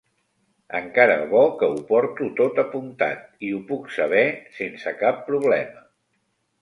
[0.79, 4.25] Encara bo que ho porto tot apuntat i ho puc saber
[4.59, 5.89] sense cap problema.